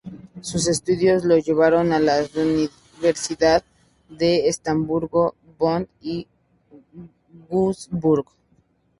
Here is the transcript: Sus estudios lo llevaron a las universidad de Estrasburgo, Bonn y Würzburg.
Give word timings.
Sus 0.41 0.65
estudios 0.67 1.23
lo 1.25 1.37
llevaron 1.37 1.93
a 1.93 1.99
las 1.99 2.35
universidad 2.35 3.63
de 4.09 4.47
Estrasburgo, 4.49 5.35
Bonn 5.59 5.87
y 6.01 6.25
Würzburg. 7.47 8.25